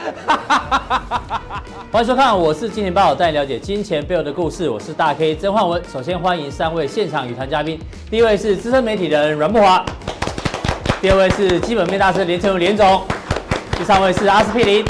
[1.92, 4.68] 欢迎收看，我是金钱豹，带你了解金钱背后的故事。
[4.68, 5.82] 我是大 K 曾焕文。
[5.92, 7.78] 首先欢迎三位现场与谈嘉宾，
[8.10, 9.82] 第一位是资深媒体人阮慕驊，
[11.00, 13.02] 第二位是基本面大师连承文连总，
[13.76, 14.84] 第三位是阿司匹林。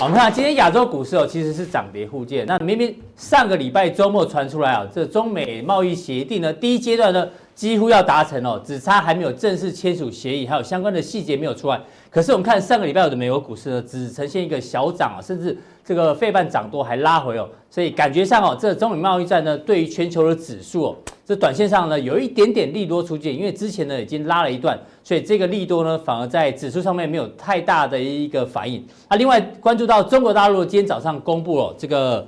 [0.00, 2.44] 我们看今天亚洲股市哦，其实是涨跌互见。
[2.44, 11.80] 那明明上个礼拜周末传出来啊，这中美贸易协定呢，第一阶段呢几乎要达成哦，只差还没有正式签署协议，还有相关的细节没有出来。
[12.12, 15.56] 可是我们看上个礼拜五的美国股市呢，只呈现一个小涨啊，甚至。
[15.84, 20.96] 这个费半涨多还拉回哦，所以感觉上哦，这中美贸易战呢，对于全球的指数哦，
[21.26, 28.86] 这短线上呢有一点点利多出现，因为之前呢已经拉了一段，所以这个利多呢反而在指数上面没有太大的一个反应。
[29.10, 32.24] 那另外关注到中国大陆今天早上公布了这个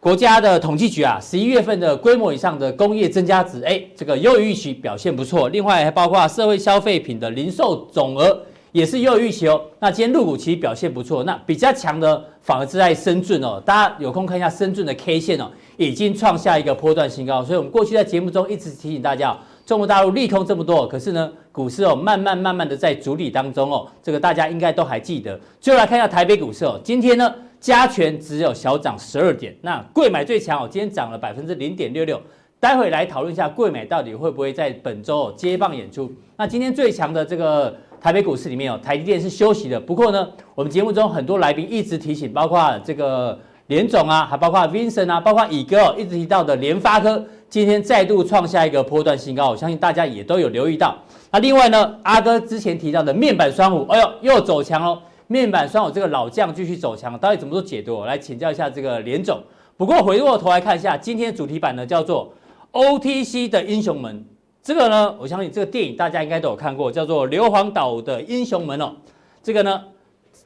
[0.00, 5.50] 国家的统计局啊，十一月份的规模以上的工业增加值，哎，这个优于预期，表现不错。
[5.50, 8.40] 另外还包括社会消费品的零售总额。
[8.72, 9.60] 也是优于预期哦。
[9.78, 13.60] 那今天陆股其实表现不错，那比较强的反而是在深圳哦。
[13.64, 17.44] 大家有空看一下深圳的 K 线哦，已经创下一个波段新高。
[17.44, 25.38] 所以我们过去在节目中一直提醒大家，中国大陆利空这么多，可是呢，股市哦慢慢慢慢的在筑底当中哦，这个大家应该都还记得。
[25.60, 32.20] 最后来看一下台北股市哦，今天呢加权只有小涨十二点，那柜买最强哦，今天涨了百分之零点六六。
[32.60, 36.12] 待会来讨论一下柜买到底会不会在本周接棒演出。
[36.36, 37.74] 那今天最强的这个。
[38.00, 39.78] 台北股市里面哦，台积电是休息的。
[39.78, 50.96] 不过呢，我们节目中很多来宾一直提醒，包括这个连总啊，还包括 Vincent 啊，包括乙哥，一直提到的联发科今天再度创下一个波段新高，我相信大家也都有留意到。
[51.30, 55.00] 那另外呢，阿哥之前提到的面板双虎，哎呦，又走强哦！
[55.26, 57.94] 面板双虎这个老将继续走强，到底怎么做解读？
[57.94, 59.40] 我来请教一下这个连总。
[59.76, 62.32] 不过回过头来看一下，今天的主题版呢叫做
[62.72, 64.24] OTC 的英雄们。
[64.70, 68.94] 这个呢，我相信这个电影大家应该都有看过，叫做《硫磺岛的英雄们》哦。
[69.42, 69.82] 这个呢，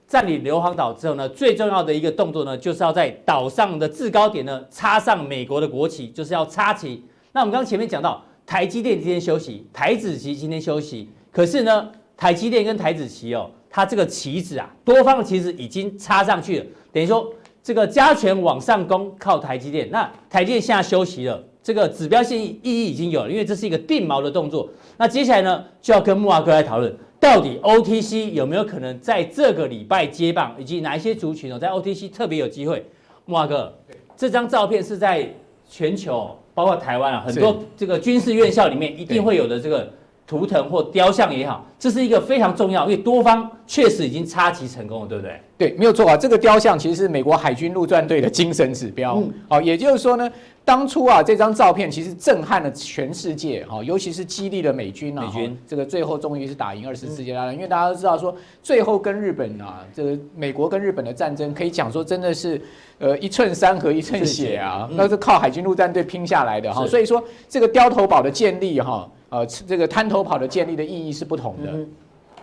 [0.09, 7.05] 占领硫磺岛之后呢，最重要的一个动作呢，就是要在岛上的制高点呢插上美国的国旗，就是要插旗。
[7.33, 17.31] 那我们刚刚前面讲到，台积电今天休息，台指旗今天休息，可是呢，台积电跟台指旗哦，它这个旗子啊，多方的旗子已经插上去了，等于说
[17.63, 21.45] 这个加权往上攻靠台积电，那台积电现在休息了。
[21.65, 24.69] 这个指标性意义已经有了，因为这是一个定锚的动作。
[24.99, 32.85] 那接下来呢，就要跟木华哥来讨论，到底 OTC 有没有可能在这个礼拜接棒，以及哪一些族群哦，在 OTC 特别有机会。
[33.25, 33.73] 木华哥，
[34.15, 35.27] 这张照片是在
[35.67, 39.91] 全球，包括台湾啊，很多这个军事院校里面一定会有的这个。
[40.27, 45.39] 图腾或雕像也好，这是一个非常重要，因为多方确实已经插旗成功了，对不对？
[45.59, 46.17] 对，没有错啊。
[46.17, 49.17] 这个雕像其实是美国海军陆战队的精神指标。
[49.17, 50.27] 嗯，好，也就是说呢，
[50.65, 55.23] 当初啊这张照片其实震撼了全世界，哈，尤其是激励了美军啊。
[55.27, 62.61] 美军这个最后终于是打赢二次世界大战，因为大家都知道说，最后跟日本啊，这个美国跟日本的战争可以讲说真的是，
[62.99, 66.87] 呃，一寸山河一寸血啊，那是靠海军陆战队拼下来的哈。
[66.87, 69.11] 所以说这个碉头堡的建立哈。
[69.31, 71.69] 呃，这个滩头堡的建立的意义是不同的。
[71.73, 71.89] 嗯、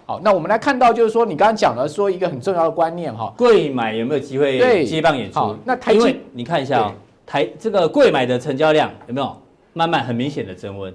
[0.06, 5.56] 好，那我们来看到，就是说你刚刚讲了，说一个很重要的观念哈，贵买有没有机会接棒演出？
[5.64, 6.92] 那台积，你看一下哦，
[7.32, 10.94] 台这个贵买的成交量有没有慢慢很明显的增温？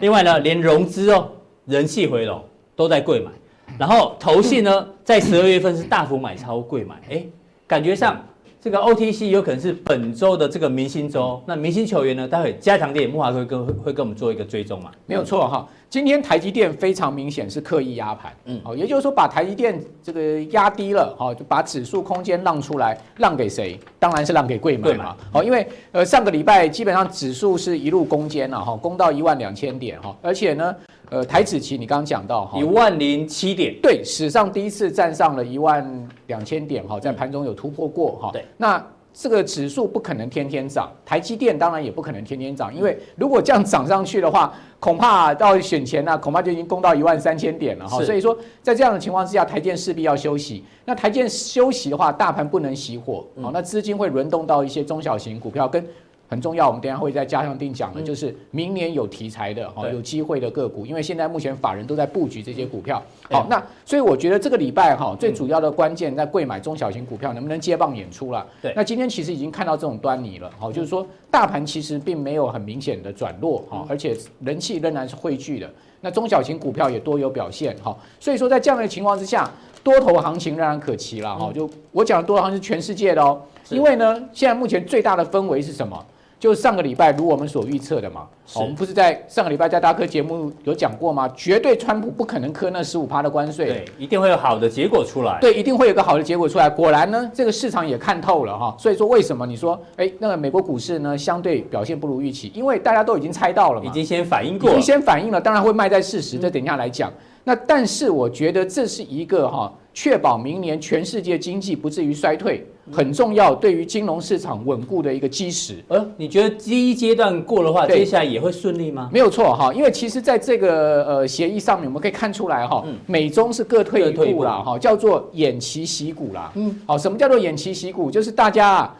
[0.00, 1.30] 另外呢，连融资哦，
[1.64, 2.42] 人气回笼
[2.74, 3.30] 都在贵买，
[3.78, 7.24] 然后投信呢，在十二月份是大幅买超贵买，哎，
[7.68, 8.20] 感觉上。
[8.66, 12.26] 这个 OTC 有可能是本周的这个明星周，那明星球员呢？
[12.26, 14.90] 待会加强錠慕驊会跟会跟我们做一个追踪嘛？
[15.06, 23.78] 没有错哈，今天台积电非常明显是刻意压盘，嗯，哦，也就是说把台积电这个压低了，哈，就把指数空间让出来，让给谁？
[24.00, 30.74] 当然是让给贵买嘛，好，因为呃上个礼拜基本上指数是一路攻坚了哈，攻到一万两千点哈，而且呢。
[31.10, 38.30] 呃，台指期你刚刚讲到哈，一万零七点，对，史上第一次站上了一万两千点哈，在盘中有突破过哈。
[38.32, 48.02] 对，那这个指数不可能天天涨，台积电当然也不可能天天涨，因为如果这样涨上去的话，恐怕到选前呢，恐怕就已经攻到一万三千点了哈。
[48.02, 50.64] 所以说，在这样的情况之下，台建势必要休息。
[50.84, 55.86] 那台建休息的话，大盘不能熄火，好，那资金会轮动到一些中小型股票跟。
[56.28, 63.02] 很重要，我们等一下会再加上定讲的，就是明年有题材的哈，有机会的个股，因为现在目前法人都在布局这些股票。
[63.30, 68.46] 好，那所以我觉得这个礼拜哈，最主要的关键在贵买中小型股票能不能接棒演出了。
[68.60, 75.70] 对，那今天其实已经看到这种端倪了，好，就是说大盘其实并没有很明显的转弱哈，而且人气仍然是汇聚的。
[76.00, 79.50] 那中小型股票也多有表现哈，所以说在这样的情况之下，
[79.82, 81.50] 多头行情仍然可期了哈。
[81.52, 83.40] 就我讲的多头行情是全世界的哦，
[83.70, 86.04] 因为呢，现在目前最大的氛围是什么？
[86.46, 91.28] 就是上个礼拜如我们所预测的嘛，我们不是在上个礼拜在大科节目有讲过吗？
[91.34, 95.40] 绝对川普不可能磕那十五趴的关税，对，一定会有好的结果出来。
[95.40, 96.70] 对，一定会有个好的结果出来。
[96.70, 98.76] 果然呢，这个市场也看透了哈。
[98.78, 102.52] 所以说为什么你说，哎，那个美国股市呢相对表现不如预期？
[102.54, 106.38] 因为大家都已经猜到了嘛，已经先反应过，已经先反应了，当然会卖在事实。
[106.38, 107.12] 这等一下来讲。
[107.42, 112.62] 那但是我觉得这是一个哈，确保明年全世界经济不至于衰退，
[112.92, 115.82] 很重要，对于金融市场稳固的一个基石。
[115.88, 119.08] 呃，你觉得第一阶段过的话，接下来也会顺利吗？
[119.10, 126.52] 没有错哈，因为其实在这个呃协议上面，我们可以看出来哈，美中是各退一步啦哈，叫做偃旗息鼓啦。
[126.56, 128.10] 嗯，好，什么叫做偃旗息鼓？
[128.10, 128.96] 就是大家啊，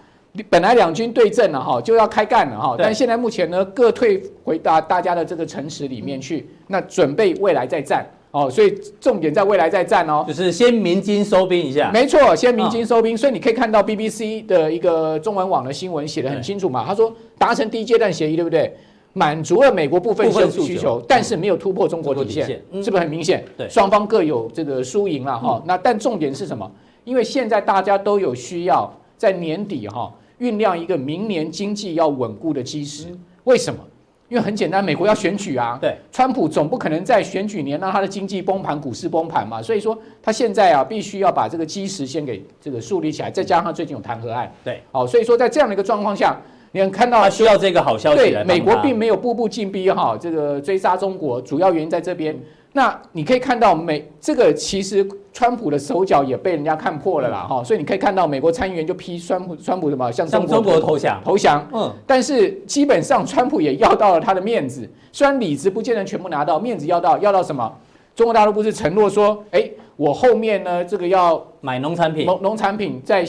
[0.49, 8.07] 本来两军对阵了哈，就要开干了哈，但现在目前呢，各退回到大家的这个城池里面去，那准备未来再战。
[8.37, 11.91] 哦，所以重点在未来再战哦，就是先鸣金收兵一下。
[11.91, 13.17] 没错，先鸣金收兵。
[13.17, 18.71] 所以你可以看到 BBC 的一个中文网的新闻写得很清楚嘛，他说达成第一阶段协议，对不对？
[19.15, 22.47] 满足了美国部分需求，但是没有突破中国底线，
[22.83, 23.43] 是不是很明显？
[23.57, 25.63] 对，双方各有这个输赢了哈。
[25.65, 26.71] 那但重点是什么？
[27.05, 33.07] 因为现在大家都有需要在年底哈酝酿一个明年经济要稳固的基石。
[33.45, 33.81] 为什么？
[34.29, 46.37] 因为很简单，美国要选举啊，对，川普总不可能在选举年让他的经济崩盘、股市崩盘嘛，所以说他现在啊，必须要把这个基石先给这个树立起来，再加上最近有弹劾案，对，好，所以说在这样的一个状况下，
[46.73, 52.37] 你能看到他需要这个好消息，对，美国并没有步步进逼哈，这个追杀中国，主要原因在这边。
[52.77, 55.03] 那你可以看到美这个其实
[55.33, 61.19] 川普的手脚也被人家看破了啦哈，所以你可以看到美国参议员就批川普川普什么向中国投降。
[61.25, 67.75] 投降，嗯，但是基本上川普也要到了他的面子，虽然里子不见得全部拿到，面子要到要到什么？
[68.15, 73.27] 中国大陆不是承诺说，哎，我后面呢这个要买农产品，农农产品在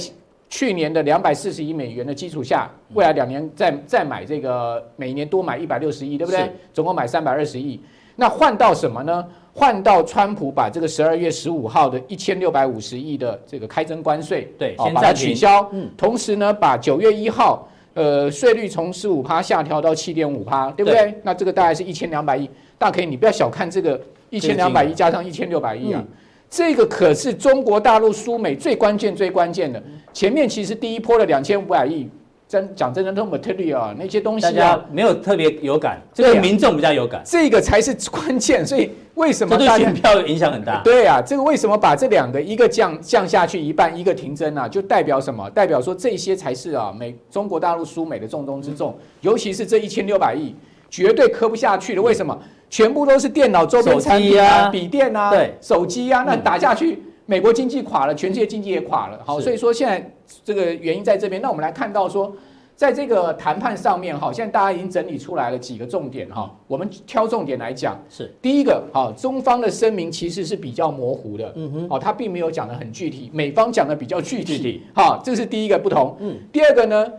[0.50, 6.52] 去年的两百四十亿美元的基础下，未来两年再再买这个每年多买一百六十亿，对不对？
[6.74, 7.80] 总共买三百二十亿。
[8.18, 9.26] 那换到什么呢？
[9.54, 15.68] 换到川普把这个十二月十五号的一千六百五十亿的这个开征关税，对，哦，把它取消。
[15.72, 21.12] 嗯，同时呢，把九月一号，呃，税率从十五趴下调到七点五趴，对不对？
[21.12, 22.50] 对，那这个大概是一千两百亿。
[22.78, 24.00] 大可以你不要小看这个
[24.30, 26.04] 一千两百亿加上一千六百亿啊，
[26.50, 29.82] 这个可是中国大陆输美最关键、最关键的。
[30.14, 32.08] 前面其实第一波的两千五百亿。
[32.48, 38.66] 真讲真的，那么 material 啊，那些东西啊，大家没有特别有感，这个民众比较有感，这个才是关键。
[38.66, 40.82] 所以为什么大家票影响很大？
[40.86, 44.68] 对啊，这个为什么把这两个一个降降下去一半，一个停征啊？
[44.68, 45.50] 就代表什么？
[45.50, 50.56] 代表说这些才是啊，美中国大陆输美的重中之重，尤其是这一千六百亿，
[50.90, 52.02] 绝对磕不下去的。
[52.02, 52.38] 为什么？
[52.70, 57.02] 全部都是电脑周边产品啊，笔电啊，对，手机啊，那打下去。
[57.26, 59.20] 美国经济垮了，全世界经济也垮了。
[59.26, 60.10] 好，所以说现在
[60.44, 61.42] 这个原因在这边。
[61.42, 62.34] 那我们来看到说，
[62.76, 66.56] 在这个谈判上面，哈，现在大家已经整理出来了几个重点，哈。
[66.68, 76.16] 我们挑重点来讲，是第一个，哈，中方的声明其实是比较模糊的，嗯哼，哦，他并没有讲的很具体，美方讲的比较具体，哈，这是第一个不同。
[76.20, 77.12] 嗯，第二个呢，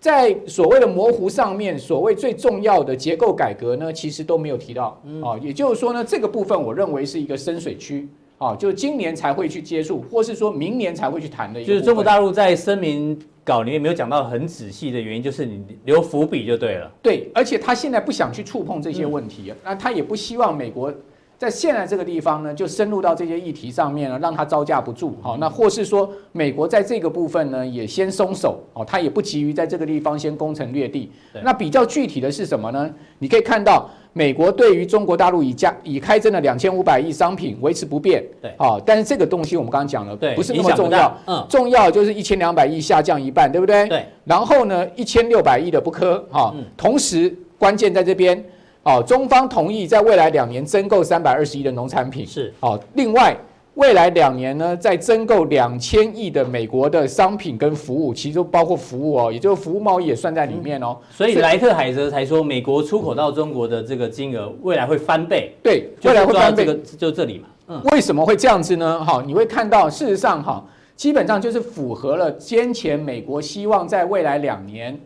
[0.00, 8.08] 在所谓的模糊上面，所谓最重要的结构改革呢，其实都没有提到，啊，也就是说呢，这个部分我认为是一个深水区。
[8.38, 11.72] 哦，就今年才会去接触，或是说明年才会去谈的一个。
[11.72, 16.90] 就是中国大陆在声明稿里面没有讲到很仔细的原因，就是你留伏笔就对了。
[17.00, 20.92] 对，而且他现在不想去触碰这些问题，嗯、那他也不希望美国
[21.38, 25.16] 在现在这个地方呢，就深入到这些议题上面呢，让他招架不住。
[25.22, 28.62] 好，那或是说美国在这个部分呢，也先松手。
[28.72, 31.10] 哦，他也不急于在这个地方先攻城略地。
[31.44, 32.92] 那比较具体的是什么呢？
[33.20, 33.88] 你可以看到。
[34.16, 43.86] 美国对于中国大陆已加已开征的两千五百亿商品维持不变，对，好，但是这个东西我们刚刚讲了，对，不是那么重要，嗯，重要就是一千两百亿下降一半，对不对？
[43.88, 48.42] 对，然后呢，一千六百亿的不科，哈，同时关键在这边，
[48.84, 53.36] 哦，中方同意在未来两年增购三百二十亿的农产品，是，哦，另外。
[53.74, 60.96] 未来两年呢，在增购两千亿的美国的商品跟服务，其中包括服务哦，也就是服务贸易也算在里面哦。
[61.10, 65.52] 所以莱特海泽才说，美国出口到中国的这个金额未来会翻倍。
[65.62, 66.64] 对，未来会翻倍。
[66.64, 67.48] 这个就这里嘛。
[67.66, 67.82] 嗯。
[67.90, 69.04] 为什么会这样子呢？
[69.04, 70.64] 哈，你会看到，事实上哈，
[70.94, 74.96] 基本上就是符合了先前美国希望在未来两年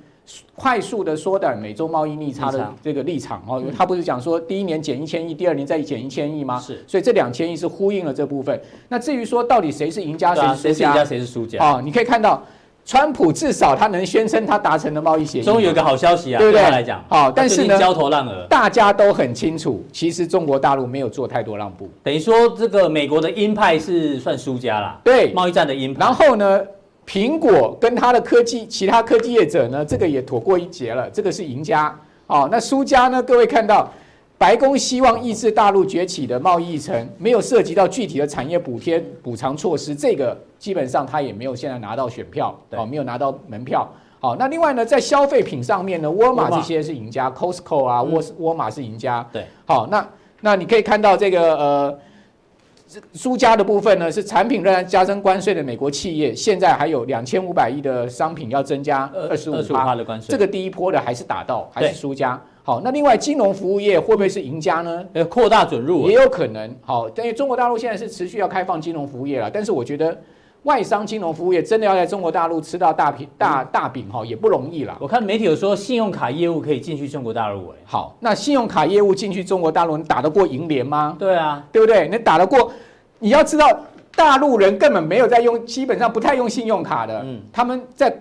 [0.55, 6.61] 快速的缩短美洲贸易逆差的这个立场哦，他不是讲说第一年减一千亿，第二年再减一千亿吗？
[6.61, 8.61] 是，所以这两千亿是呼应了这部分。
[8.89, 11.59] 那至于说到底谁是赢家，谁是输家，谁是赢家，谁是输家？
[11.65, 12.43] 哦，你可以看到，
[12.85, 16.63] 川普至少他能宣称他达成了贸易协议，终于有个好消息啊，对不对？
[16.63, 26.01] 来讲，好，但是呢，焦头烂额，大家都很清楚，其实中国大陆没有做太多让步，等于说这个美国的鹰派是算输家啦，对，贸易战的鹰派。
[26.01, 26.61] 然后呢？
[27.09, 31.99] 苹果跟它的科技，其他科技业者呢，这个也躲过一劫了，这个是赢家。
[32.27, 33.23] 哦，那输家呢？
[33.23, 33.91] 各位看到，
[34.37, 43.89] 白宫希望抑制大陆崛起的贸易议程，没有涉及到具体的产业补贴补偿措施，这个基本上他也没有现在拿到选票，哦，没有拿到门票。
[44.21, 49.27] 好，那另外呢，在消费品上面呢，沃尔玛这些是赢家，Costco 啊，沃沃尔玛是赢家。
[49.33, 50.07] 对，好，那
[50.43, 51.99] 那你可以看到这个呃。
[53.13, 62.41] 输家的部分呢，是产品仍然加征关税的美国企业，现在还有两千五百亿的商品要增加二十五趴的关税，这个第一波的还是打到，还是输家。
[62.63, 65.05] 好，那另外金融服务业会不会是赢家呢？
[65.13, 66.75] 呃，扩大准入也有可能。
[66.83, 70.17] 好，但是中国大陆现在是持续要开放金融服务业了，但是我觉得
[70.65, 74.97] 外商金融服务业真的要在中国大陆吃到大饼大大饼哈，也不容易啦。
[75.01, 81.17] 我看媒体有说信用卡业务可以进去中国大陆，哎，好，那信用卡业务进去中国大陆，你打得过银联吗？
[81.19, 82.09] 对啊，对不对？
[82.09, 82.71] 你打得过？
[83.21, 83.67] 你要知道，
[84.15, 87.21] 大陆人根本没有在用，基本上不太用信用卡的。
[87.25, 88.15] 嗯，他们在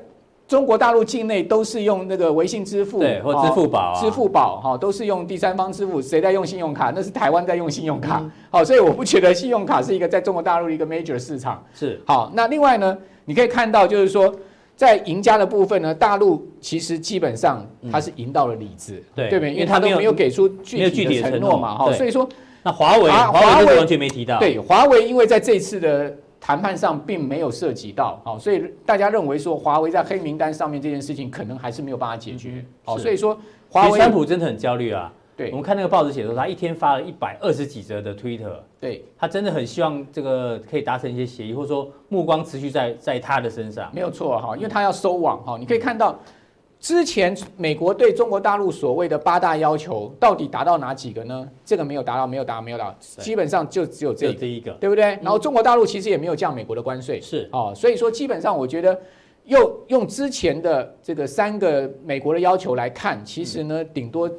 [0.48, 6.02] 中国大陆境内都是用那个微信支付，对，或支付宝、啊，支付宝哈，都是用第三方支付。
[6.02, 6.92] 谁在用信用卡？
[6.96, 8.24] 那是台湾在用信用卡。
[8.50, 11.62] 好、嗯，所以我不觉得信用卡是一个在中国大陆的一个 major 市场。
[11.74, 12.02] 是。
[12.06, 14.34] 好，那另外呢，你可以看到，就是说，
[14.76, 19.54] 在赢家的部分呢，大陆其实基本上它是赢到了里子，对、嗯、对不对？
[19.54, 22.28] 因为它都没有给出具体的承诺嘛，哈，所以说。
[22.64, 24.40] 那华为，华为完全没提到。
[24.40, 26.14] 对，华为因为在这次的
[26.48, 32.64] 谈判上并没有涉及到，好，所以大家认为说华为在黑名单上面这件事情可能还是没有办法解决。
[32.86, 33.38] 好，所以说
[33.70, 35.12] 华为，川普真的很焦虑啊。
[35.36, 38.64] 对，我们看那个报纸写说，他一天发了一百二十几则的推特。
[38.80, 43.92] 对，他真的很希望这个可以达成一些协议，或者说目光持续在在他的身上。
[43.94, 46.18] 没有错哈，因为他要收网哈，你可以看到。
[46.80, 51.50] 之前美国对中国大陆所谓的八大要求，到底达到哪几个呢？
[51.66, 55.04] 这个没有达到，没有达到，没有达到，基本上就只有这这一个，对不对？
[55.22, 57.50] 然后中国大陆其实也没有降美国的关税，是。
[57.52, 58.98] 哦，所以说基本上我觉得，
[59.46, 64.30] 用用之前的这个三个美国的要求来看，其实呢，顶多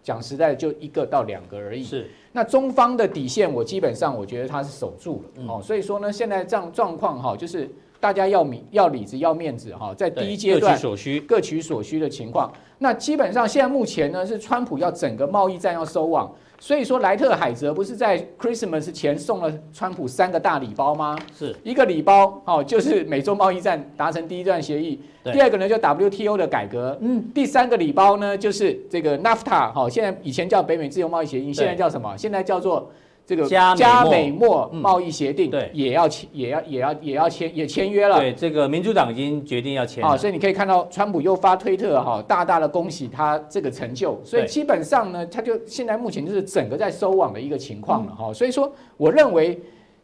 [0.00, 1.82] 讲实在的就一个到两个而已。
[1.82, 7.68] 是，那中方的底线，我基本上我觉得他是守住了，哦，所以说呢，现在这样状况哈，就是。
[8.00, 12.52] 大家要米要里子要面子哈，在第一阶段各取所需，各取所需的情况。
[12.78, 21.18] 那基本上现在目前呢，是川普要整个贸易战要收网，所以说莱特海泽不是在 Christmas 前送了川普三个大礼包吗？
[21.36, 32.16] 是一个礼包哦，就是美洲贸易战达成第一段协议，第二个呢就 WTO 的改革，嗯，第三个礼包呢就是这个 NAFTA 哈，现在以前叫北美自由贸易协议，现在叫什么？
[32.16, 32.88] 现在叫做。
[33.28, 38.18] 这个加美墨贸易协定对也要签，也要也要也要签也签约了。
[38.18, 40.02] 对，这个民主党已经决定要签。
[40.02, 44.18] 啊，所以你可以看到川普又发推特哈，大大的恭喜他这个成就。
[44.24, 48.32] 所以基本上呢，他就现在目前就是整个在收网的一个情况了哈。
[48.32, 49.60] 所以说，我认为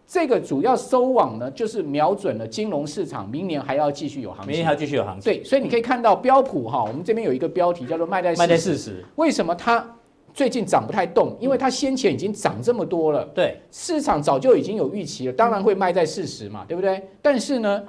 [0.06, 4.48] 这个主要收网呢，就是瞄准了金融市场，明年还要继续有行情。
[4.48, 5.32] 明年还要继续有行情。
[5.32, 9.02] 对，所以你可以看到标普哈，我们这边有一个标题叫做卖在卖在四十。
[9.16, 9.82] 为什么它？
[10.34, 17.00] 最近涨不太动，因为它先前已经涨这么多了，对，市场早就已经有预期了，当然会卖在四十嘛，对不对？
[17.22, 17.80] 但是呢，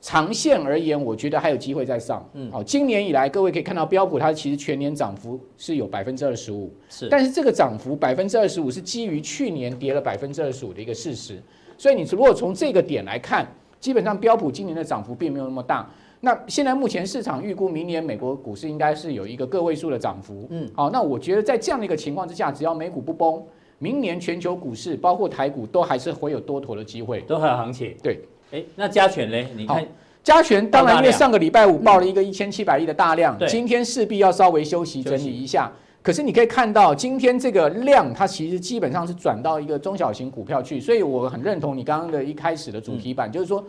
[0.00, 2.26] 长线而言，我觉得还有机会再上。
[2.32, 11.38] 嗯，好，今年以来，各位可以看到标普它其实全年涨幅是有百分之二十五，是，但是这个涨幅百分之二十五是基于去年跌了百分之二十五的一个事实，
[11.76, 13.46] 所以你如果从这个点来看，
[13.78, 15.90] 基本上标普今年的涨幅并没有那么大。
[16.20, 23.42] 那现在目前市场预估明年美国股市应该是有一个个位数的涨幅，嗯，好，那我觉得在这样的一个情况之下，只要美股不崩，
[23.78, 27.94] 明年全球股市包括台股都还是会有多头的机会，都还有行情。
[28.02, 28.20] 对，
[28.50, 29.36] 哎，那加权呢？
[29.54, 29.86] 你看
[30.24, 35.70] 加权，当然因为上个礼拜五报了一个一千七百亿的大量，今天势必要稍微休息整理一下。
[36.02, 43.62] 可是你可以看到今天这个量，它其实基本上是转到一个中小型股票去，所以我很认同你刚刚的一开始的主题版，就是说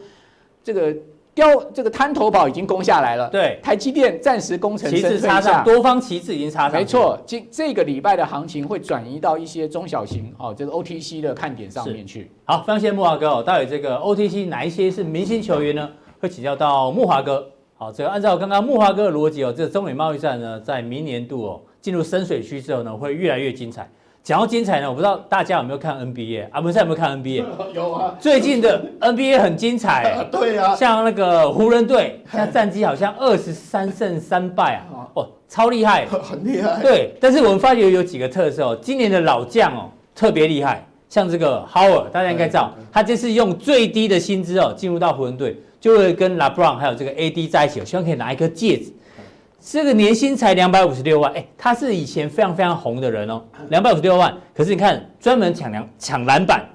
[0.63, 0.96] 这个。
[1.38, 12.32] 标这个滩头堡已经攻下来了，对，台积电暂时攻城，旗帜插上，多方旗帜已经插上，没错，今这个礼拜的行情会转移到一些中小型哦，这个 OTC 的看点上面去。
[12.44, 15.88] 好，非常谢谢慕华哥哦，到底这个 OTC 哪一些是明星球员呢？
[16.20, 17.48] 会请教到慕驊哥。
[17.75, 23.88] 好，这个按照刚刚慕驊哥的逻辑哦，这个中美贸易战呢，在明年度哦进入深水区之后呢，会越来越精彩。
[24.27, 26.60] 讲到精彩呢，我不知道大家有没有看 NBA 啊？
[26.60, 27.46] 不是有没有看 NBA？
[27.74, 30.22] 有啊，最近的 NBA 很精彩。
[30.29, 36.81] 对啊，像那个湖人队，现在战绩好像二十三胜三败啊， 哦，超厉害，很厉害。
[36.81, 48.91] 对，但是我们发觉有几个特色哦，今年的老将哦特别厉害，像这个 Howard，大家应该知道，他这次用最低的薪资哦进入到湖人队，就会跟 LeBron 还有这个 AD 在一起，希望可以拿一颗戒指。
[49.69, 54.33] 这个年薪才两百五十六万，哎，他是以前非常非常红的人哦，两百五十六万。
[54.55, 56.65] 可是你看，专门抢篮抢篮板，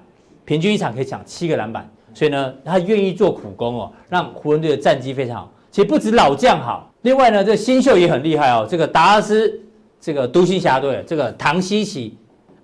[0.44, 5.52] 平均一场可以抢七个篮板，所以呢，他愿意做苦工哦，让湖人队的战绩非常好。
[5.70, 8.66] 其实不止老将好，另外呢，这个新秀也很厉害哦。
[8.68, 9.58] 这个达拉斯，
[9.99, 12.14] 这个独行侠队，这个唐西奇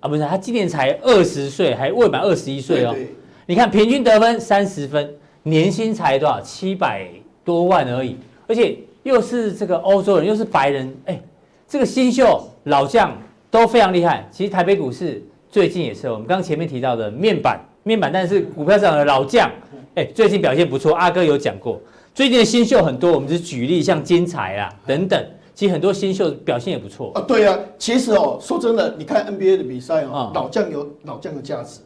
[0.00, 2.92] 啊，不是他今年才二十岁，还未满二十一岁哦。
[2.92, 3.14] 对对，
[3.46, 5.10] 你看平均得分三十分，
[5.44, 6.38] 年薪才多少？
[6.42, 7.08] 七百
[7.42, 8.14] 多万而已，
[8.46, 8.76] 而且。
[9.08, 11.18] 又是这个欧洲人，又是白人，哎，
[11.66, 13.16] 这个新秀老将
[13.50, 14.28] 都非常厉害。
[14.30, 19.50] 其实台北股市最近也是我们刚刚前面提到的面板，面板，但是股票市场的老将，
[19.94, 20.94] 哎，最近表现不错。
[20.94, 21.80] 阿哥有讲过，
[22.14, 27.24] 最近的新秀很多，我们只是举例，像金财啊等等，其实很多新秀表现也不错啊。
[27.26, 31.80] 对啊，其实哦，说真的，你看 NBA 的比赛哦，老将有老将的价值。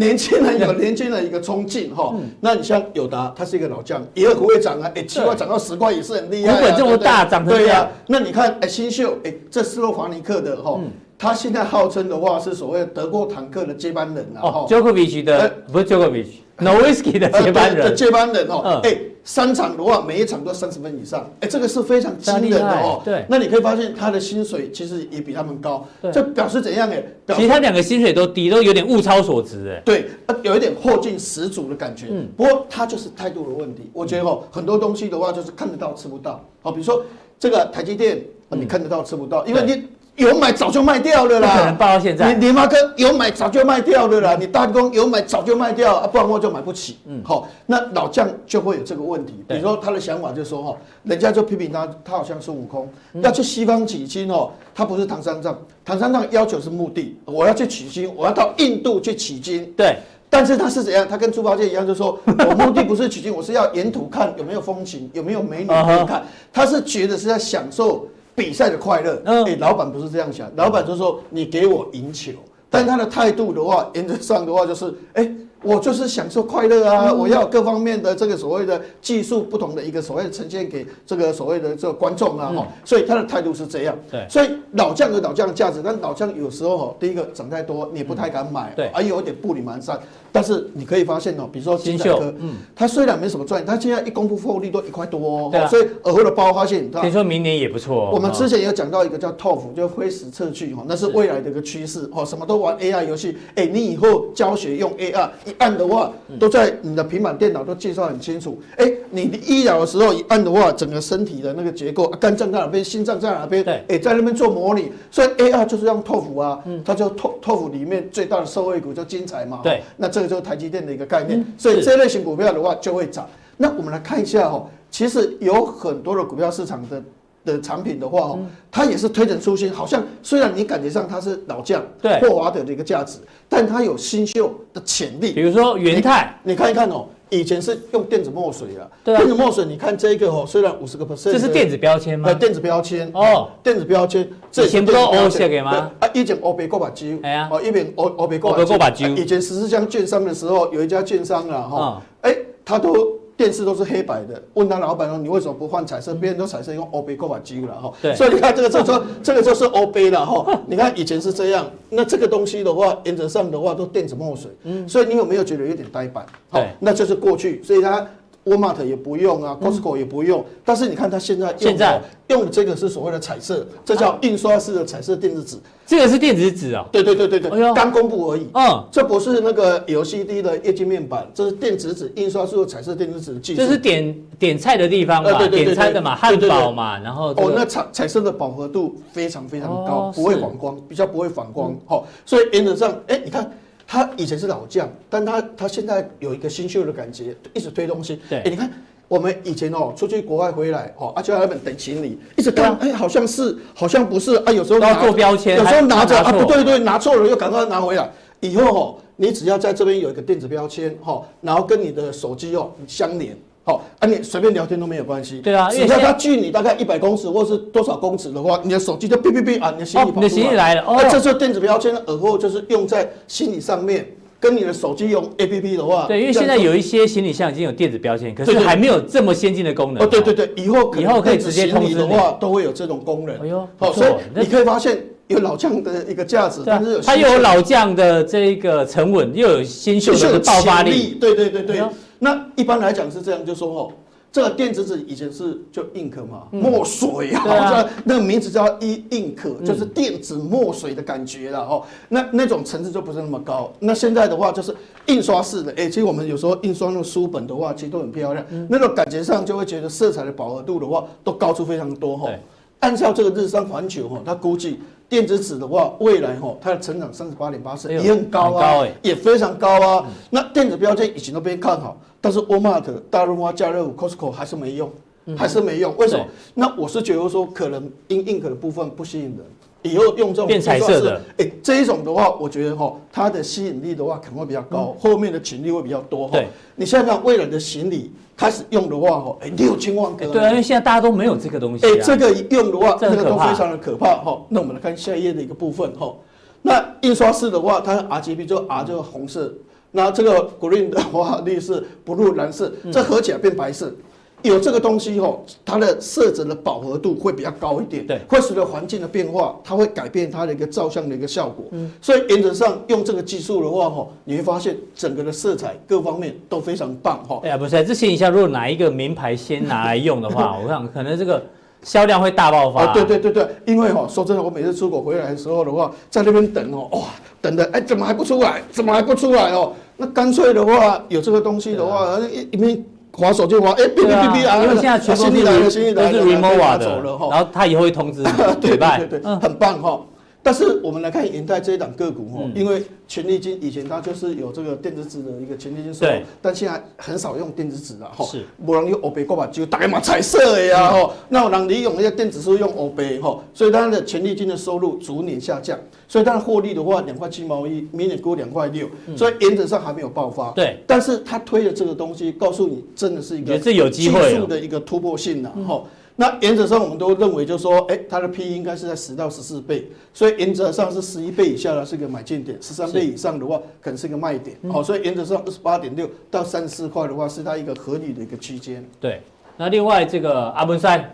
[0.00, 6.54] 年轻人有年轻人一个冲劲哈，那你像友达，他是一个老将，也会涨啊，哎，七块涨到十块也是很厉害。
[6.54, 7.44] 股本这么大，涨。
[7.44, 10.80] 对呀，那你看，哎，新秀，哎，这斯洛伐尼克的哈，
[11.18, 14.40] 他现在号称的话是所谓德国坦克的接班人啊。
[14.40, 17.94] 哦，Djokovic 的，不是 Djokovic，Nowitzki 的接班人。
[17.94, 18.96] 接班人哦，哎。
[19.22, 23.02] 三场的话，每一场都三十分以上，哎，这个是非常惊人的哦。
[23.04, 26.90] 对，那你可以发现他的薪水其实也比他们高，这表示怎样？
[26.90, 27.02] 哎，
[27.34, 29.82] 其实他两个薪水都低，都有点物超所值，哎。
[29.84, 30.06] 对，
[30.42, 32.06] 有一点货尽十足的感觉。
[32.10, 33.90] 嗯，不过他就是态度的问题。
[33.92, 36.44] 我觉得哦，很多东西的话就是看得到吃不到。
[36.62, 37.04] 好，比如说
[37.38, 39.84] 这个台积电，你看得到吃不到，因为你。
[40.16, 42.34] 有买早就卖掉了啦，不可能报到现在。
[42.34, 46.98] 你联发科有买早就卖掉了啦，你大工有买早就卖掉，啊，不然我就买不起。
[47.06, 49.34] 嗯，好，那老将就会有这个问题。
[49.48, 52.86] 比如说他的想法就是说哈，人家就批评他，他好像孙悟空，
[53.22, 59.64] 要去西方取经哦，他不是唐三藏，唐三藏要求是目的，我要去取经，我要到印度去取经。
[59.74, 59.96] 对，
[60.28, 61.06] 但是他是怎样？
[61.08, 66.22] 他跟猪八戒一样，就是说 我目的不是取经，我是要沿途看有没有风情，有没有美女可以看。
[66.52, 68.06] 他是觉得是在享受。
[68.40, 72.32] 比赛的快乐，哎、欸，老板不是这样想，老板就是说你给我赢球，
[72.70, 75.36] 但他的态度的话， 原则上的话就是，哎、欸。
[75.62, 77.12] 我就是享受快乐啊！
[77.12, 82.50] 我要各方面的这个所谓的技术不同的一个所谓的呈现给这个所谓的这个观众啊！
[82.56, 83.94] 哈，所以他的态度是这样。
[84.10, 88.72] 对，所以老将有老将的价值，但老将有时候哈，第一个涨太多，你不太敢买。
[88.74, 89.98] 对，还有一点步履蹒跚。
[90.32, 95.68] 但是你可以发现哦，比如说金秀，嗯，他虽然没什么赚，他现在一公布获利都一块多哦。
[95.68, 98.08] 所以尔后的包发现，听说明年也不错。
[98.08, 102.24] 哦我们之前有讲到一个叫 TOF，就灰石测距哈，那是未来的一个趋势哦。
[102.24, 105.30] 什么都玩 AR 游戏，哎，你以后教学用 AR。
[105.44, 108.60] 一按的话，都在你的平板电脑都介绍很清楚。
[108.76, 113.64] 哎，你的医疗的时候一按的话，整个身体的那个结构，肝脏在哪边，心脏在哪边？
[113.64, 114.92] 对，哎，在那边做模拟。
[115.10, 119.60] 所以 AR 就是用 TOF 啊，它就 TOF 里面最大的受惠股就精彩嘛。
[119.62, 121.44] 对，那这个就是台积电的一个概念。
[121.56, 123.28] 所以这类型股票的话就会涨。
[123.56, 127.02] 那我们来看一下哈，其实有很多的股票市场的。
[127.42, 128.38] 的产品的话哦，
[128.70, 135.32] 它也是推陈出新，好像虽然你感觉上它是老将，对霍华德的一个价值，但它有新秀的潜力。
[135.32, 142.34] 比如说元泰，你看一看哦，以前是用电子墨水啊，电子墨水，你看这个哦，虽然五十个 percent，这是电子标签吗？
[142.34, 145.90] 电子标签哦，电子标签，以前不都欧写给吗？
[146.00, 153.19] 啊，以前欧北过把酒，哎呀，哦，一边欧欧北过把酒，以前十四箱券商的时候，有一家券商啊，哈，哎，他都。
[153.40, 156.14] 电视都是黑白的，问他老板说：“你为什么不换彩色？
[156.14, 160.60] 别人都彩色用欧杯购买机了哈。”对，所以你看这个就说 这个就是欧杯了哈。
[160.66, 166.26] 你看以前是这样，那这个东西的话，原则上的话都电子墨水，嗯，所以你有没有觉得有点呆板？
[166.52, 168.06] 对，那就是过去，所以它。
[168.44, 176.86] 沃尔玛也不用啊，Costco 也不用，但是你看它现在现在用的这个是所谓的彩色，这叫印刷式的彩色电子纸，这个是电子纸啊？
[176.90, 178.48] 对对对对对，刚公布而已。
[178.54, 183.60] 嗯，这不是那个 LCD 的液晶面板，这是电子纸印刷式的彩色电子纸技术。
[183.60, 185.46] 这是点点菜的地方嘛？
[185.46, 191.76] 点餐的嘛，汉堡嘛，然后哦，那彩彩色的饱和度非常非常高，不会反光，比较不会反光。
[191.84, 193.50] 好，所以原则上，哎，你看。
[193.92, 198.20] 他以前是老将，但他他现在有一个新秀的感觉，一直推东西。
[198.28, 198.70] 对，哎，你看
[199.08, 208.08] 我们以前哦，出去国外回来哦，啊就在那边等行李，一直看，哎，好像是，好像不是啊，有时候要做标签，有时候拿着啊，不对对，拿错了又赶快拿回来。
[208.38, 213.36] 以后哦，你只要在这边有一个电子标签哈，然后跟你的手机哦相连。
[213.62, 215.40] 好，啊，你随便聊天都没有关系。
[215.40, 220.22] 对啊，只要它距你大概一百公尺或是多少公尺的话，你的手机就哔哔哔啊，你的行李跑出来。
[220.22, 220.82] 你的行李来了。
[220.86, 224.06] 哦，这时候电子标签耳后就是用在行李上面，
[224.40, 226.06] 跟你的手机用 APP 的话。
[226.06, 230.02] 对，因为现在有一些行李箱已经有电子标签，可是还没有这么先进的功能。
[230.02, 233.36] 哦，对对对，以后以后可以直接通知的话，都会有这种功能。
[233.42, 241.18] 哎呦，好，所以你可以发现有老将的一个价值，但是它又有老将的这个沉稳，又有新秀的爆发力。
[241.20, 241.82] 对对对对。
[242.20, 243.92] 那一般来讲是这样，就说哦。
[244.32, 251.82] 这个电子纸以前是就 ink 嘛，墨水啊，这那个名字叫 e ink，就是电子墨水的感觉了哦。
[252.10, 253.72] 那那种层次就不是那么高。
[253.80, 254.72] 那现在的话就是
[255.06, 258.46] 印刷式的，哎，其实我们有时候印刷那个书本的话，其实都很漂亮。
[258.68, 262.30] 那种感觉上就会觉得色彩的饱和度的话，都高出非常多哈。
[262.78, 264.78] 按照这个日商环球哈，它估计
[265.10, 270.06] 电子纸的话，未来哈它的成长三十八点八四也很高啊，也非常高啊。
[270.30, 272.00] 那电子标签以前都被看好。
[272.20, 274.88] 但是 Walmart、大润发、家乐福、Costco 还是没用，
[275.36, 275.96] 还是没用。
[275.96, 276.24] 为什么？
[276.54, 279.38] 那我是觉得说，可能 in ink 的部分不吸引人，
[279.82, 286.38] 以后用这种变彩色的，哎，这一种的话，我觉得哈，它的吸引力的话可能会比较高，后面的潜力会比较多哈。
[286.76, 290.26] 你现在看未来的行李开始用的话哈，哎，六千万个。
[290.26, 291.86] 对啊，因为现在大家都没有这个东西。
[291.86, 294.42] 哎，这个用的话，这个都非常的可怕哈。
[294.48, 296.14] 那我们来看下一页的一个部分哈。
[296.62, 299.52] 那印刷式的话，它 RGB 就 R 就红色。
[299.92, 303.92] 那这个 green 的话，绿色，blue 蓝色，这合起来变白色。
[304.42, 311.64] 有这个东西吼，它的色泽的饱和度会比较高一点，对，会随着环境的变化，它会改变它的一个照相的一个效果。
[311.70, 317.40] 嗯，所以原则上用这个技术的话吼，你会发现整个的色彩各方面都非常棒哈。
[317.42, 321.42] 哎呀，不是，这先一下，如果哪一个名牌先拿来用的话， 我想可能这个
[321.82, 322.92] 销量会大爆发。
[322.92, 327.00] 对对对对，因为哈，说真的，我每次出国回来的时候的话，在那边等哦，哇。
[327.42, 328.62] 等的哎，怎么还不出来？
[328.70, 329.72] 怎么还不出来哦？
[329.96, 334.56] 那干脆的话，有这个东西的话，一一边滑手就滑，哎，哔哔哔哔啊！
[334.62, 338.22] 因为现在全部都是都是 remova 的，然后他以后会通知，
[338.60, 340.00] 对对对对，很棒哈。
[340.42, 348.24] 但是我们来看银泰这一档个股哈，因为权利金以前它就是有这个电子纸的一个权利金收入，但现在很少用电子纸了哈。
[348.24, 351.10] 是，不然用欧贝过把就大概嘛彩色的呀哈。
[351.28, 360.52] 那我让你用那些电子书用欧贝哈，所以它的权利金的收入逐年下降，所以它的获利的话两块七毛一，明年估两块六，所以原则上还没有爆发。
[360.52, 365.82] 对，但是他推的这个东西，告诉你真的是一个技术的一个突破性的哈。
[366.20, 374.54] 那原则上，我们都认为，就是说，哎，它的 P 应该是在十到十四倍，所以原则上是十一倍以下的是一个买进点，十三倍以上的话，可能是一个卖点。
[374.70, 378.86] 好，所以原则上二十八点六到三十四块的话，是它一个合理的一个区间。
[379.00, 379.22] 对。
[379.56, 381.10] 那另外这个阿文山，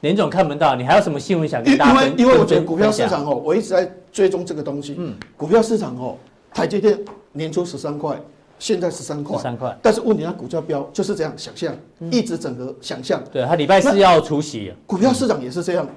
[0.00, 2.18] 连总看不到，你还有什么新闻想跟大家分享？
[2.18, 4.96] 因为因为我觉得股票市场哦，我一直在追踪这个东西。
[4.98, 5.14] 嗯。
[5.36, 6.16] 股票市场哦，
[6.52, 6.98] 台积电
[7.30, 8.20] 年初十三块。
[8.58, 11.74] 现在十三块，三块，但是问题它股价标就是这样想象，
[12.10, 13.22] 一直整个想象。
[13.32, 14.72] 对，它礼拜四要除息。
[14.86, 15.88] 股票市场也是这样，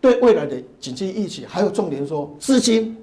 [0.00, 2.96] 对未来的景气预期，还有重点说资金，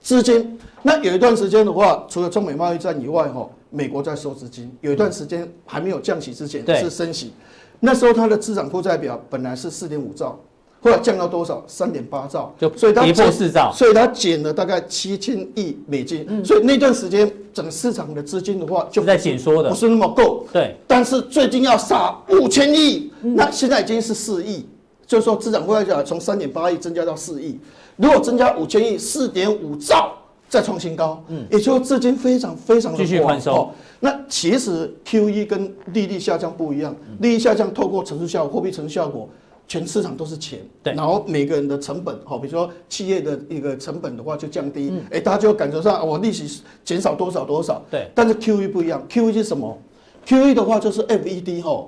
[0.00, 0.58] 资金。
[0.82, 4.70] 那有一段时间的话，除了中美贸易战以外，哈，美国在收资金。
[4.80, 7.32] 有一段时间还没有降息之前是升息，
[7.80, 10.38] 那时候它的资产负债表本来是四点五兆。
[10.82, 11.62] 后来降到多少？
[11.66, 16.24] 三点八兆，就所以它跌破四兆，所以它减了大概七千亿美金。
[16.26, 20.46] 嗯，所以那段时间整个市场的资金的话，就在紧缩的，不是那么够。
[20.50, 24.66] 对，但是最近要撒五千亿，那现在已经是四亿，
[25.06, 27.58] 就是说资产负债表从三点八亿增加到四亿。
[27.96, 30.14] 如果增加五千亿，四点五兆
[30.48, 33.70] 再创新高，嗯，也就是资金非常非常的继续宽松。
[34.00, 39.28] 那其实 QE 跟利率下降不一样，利率下降透过乘数效果、货币乘数效果。
[39.70, 48.10] 全市场都是钱，对，然后每个人的成本，好，比如说企业的一个成本的话就降低，哎，大家就感觉上我利息减少多少多少，对。
[48.12, 49.78] 但是 QE 不一样，QE 是什么
[50.26, 51.86] ？QE 的话就是 FED 哈，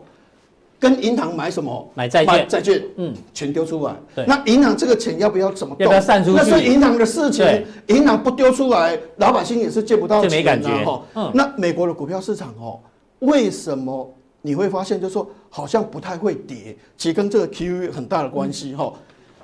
[0.79, 1.91] 跟银行买什么？
[1.95, 3.97] 买债券，债券，嗯，全丢出来。
[4.15, 4.25] 对。
[4.29, 5.75] 那银行这个钱要不要怎么？
[5.81, 6.37] 要不要散出去？
[6.37, 7.45] 那是银行的事情，
[7.89, 11.03] 银行不丢出来，老百姓也是借不到钱，没感觉哈。
[11.17, 11.29] 嗯。
[11.35, 12.79] 那美国的股票市场哦，
[13.19, 14.09] 为什么？
[14.43, 18.93] 你会发现，就是说好像不太会跌，其实跟这个 QE 有很大的关系哈。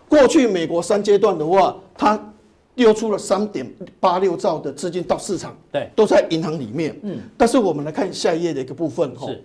[0.09, 2.19] 过去美国三阶段的话，它
[2.75, 6.99] 丢出了三点八六兆的资金到市场，对，都在银行里面。
[7.03, 9.45] 嗯，但是我们来看下一页的一个部分哈，是，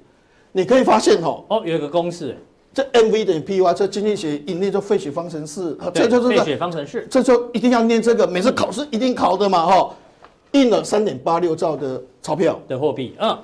[0.51, 2.37] 你可以发现哈，哦，有一个公式，
[2.73, 9.93] 这 MV 等于 PY，这经济学一念就费雪方程式，这就是费雪方程式，这就一定要念这个，每次考试一定考的嘛哈，
[10.53, 13.37] 印了三点八六兆的钞票的货币，嗯，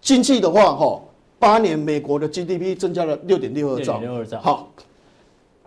[0.00, 1.02] 经济的话哈。
[1.40, 3.98] 八年，美国的 GDP 增加了六点六二兆。
[3.98, 4.38] 六二兆。
[4.40, 4.70] 好，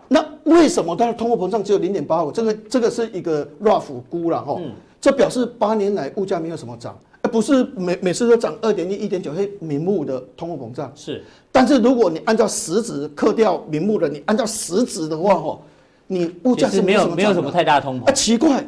[0.08, 2.32] 那为什么它的通货膨胀只有零点八五？
[2.32, 4.56] 这个这个是一个 rough 估了哈。
[4.58, 4.70] 嗯。
[5.00, 6.96] 这表示八年来物价没有什么涨。
[7.32, 10.92] 不是每每次都涨二点一、一点九，是名目的通货膨胀。
[10.94, 15.58] 是，但是如果你按照实质扣掉名目的，你按照实质的话，哦，
[16.06, 18.04] 你物价是没有没有什么太大通膨。
[18.04, 18.64] 啊，奇怪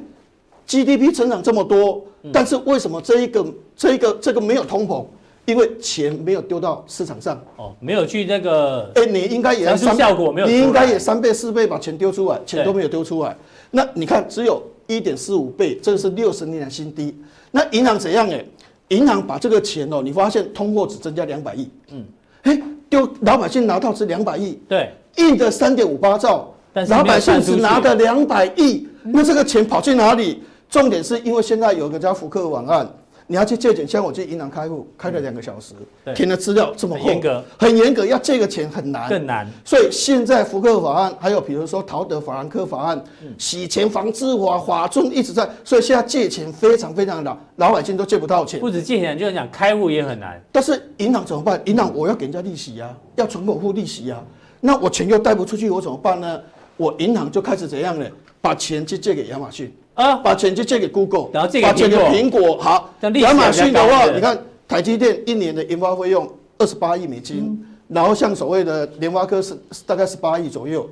[0.67, 5.05] ，GDP 成长这么多，但是为什么这一个这一个这个没有通膨？
[5.47, 7.41] 因为钱没有丢到市场上。
[7.57, 8.91] 哦，没有去那个。
[8.97, 13.35] 哎，你应该也要三效果没有，你应该也三倍四倍把钱丢出来，钱都没有丢出来。
[13.71, 17.17] 那你看，只有一点四五倍，这个是六十年的新低。
[17.51, 18.29] 那银行怎样？
[18.29, 18.45] 哎，
[18.89, 21.71] 银行把这个钱哦，你发现通货只增加两百亿。
[21.93, 22.05] 嗯，
[22.43, 24.59] 哎，丢老百姓拿到是两百亿。
[24.69, 26.53] 对，印的三点五八兆，
[26.89, 28.87] 老百姓只拿的两百亿。
[29.05, 30.43] 那这个钱跑去哪里？
[30.69, 32.89] 重点是因为现在有个叫福克网案。
[33.29, 35.75] 你要去借钱，像我去银行开户，开了两个小时，
[36.15, 39.47] 填的资料这么厚，严格，很严格，要借个钱很难，更难。
[39.65, 43.03] 所以现在福克法案，还有比如说陶德法兰克法案，
[43.37, 48.61] 洗钱防治法法中一直在，所以现在借钱非常非常难，老百姓都借不到钱。
[48.61, 50.41] 不止借钱，就是讲开户也很难。
[50.53, 51.61] 但是银行怎么办？
[51.65, 54.23] 银行我要给人家利息啊，要存款付利息啊，
[54.61, 56.41] 那我钱又贷不出去，我怎么办呢？
[56.77, 58.07] 我银行就开始怎样呢？
[58.47, 59.75] 把钱去借给亚马逊。
[59.95, 62.59] 啊，把钱去借给 Google，然后借给苹果。
[62.59, 69.57] 好，亚马逊的话，你看台积电一年的研发费用二十八亿美金，嗯、然后像所谓的联发科是
[69.87, 70.89] 大概十八亿左右，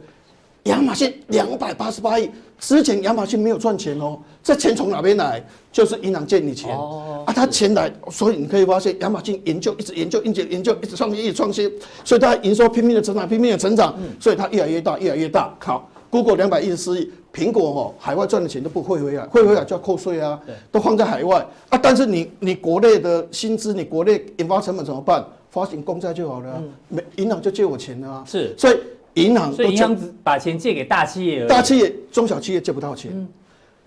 [0.64, 2.28] 亚马逊两百八十八亿。
[2.58, 5.44] 之前亚马逊没有赚钱哦，这钱从哪边来？
[5.70, 6.74] 就是银行借你钱。
[6.74, 11.70] 哦，啊，他钱来，所以你可以发现亚马逊研究一直研究，一直研究，一直创新，一直创新，
[12.04, 15.54] 所以它营收拼命的成长，拼命的成长，所以它越来越大，越来越大。
[15.60, 15.90] 好。
[16.10, 21.76] Google 两百一十四亿，苹果哦，海外赚的钱都不会回来，会回来就要扣税啊，都放在海外啊。
[21.76, 25.24] 但是你你国内的薪资，你国内研发成本怎么办？
[25.50, 28.24] 发行公债就好了，啊，没银行就借我钱了啊。
[28.26, 28.78] 是，所以
[29.14, 33.10] 银行所以银行只把钱借给大企业，大企业、中小企业借不到钱。
[33.12, 33.28] 嗯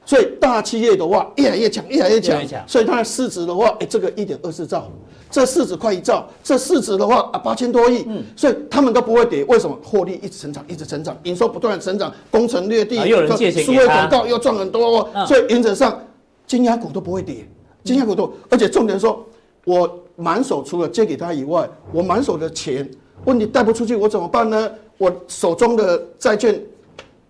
[0.06, 2.42] 所以大企业的话越来越强，越来越强。
[2.66, 4.90] 所以它的市值的话，哎，这个一点二四兆，
[5.30, 8.04] 这市值快一兆，这市值的话啊八千多亿。
[8.08, 8.24] 嗯。
[8.36, 9.78] 所以他们都不会跌，为什么？
[9.84, 12.96] 获利一直成长，一直成长，营收不断的成长，攻城略地。
[12.96, 16.00] 又有人借钱给广告又赚很多，所以原则上，
[16.46, 17.48] 金牙股都不会跌，
[17.84, 18.32] 金牙股都。
[18.50, 19.26] 而且重点说，
[19.66, 22.90] 我满手除了借给他以外，我满手的钱，
[23.26, 24.72] 问题贷不出去，我怎么办呢？
[24.98, 26.60] 我手中的债券。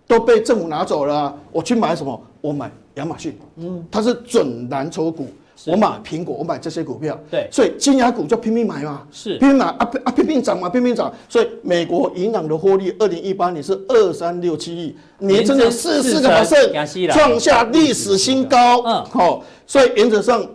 [0.08, 2.18] 都被政府拿走了，我去买什么？
[2.40, 5.26] 我买亚马逊，嗯，它是准蓝筹股，
[5.66, 9.36] 我买苹果，我买这些股票，对，所以金牙股就拼命买嘛，是。
[9.38, 16.72] 拼命买啊啊拼命涨嘛，拼命涨，所以美国银行的获利，二零一八年是二三六七亿，年增长四四个百分，
[17.10, 20.46] 创下历史新高，嗯，好，所以原则上，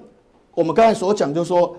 [0.56, 1.76] 我们刚才所讲就是说，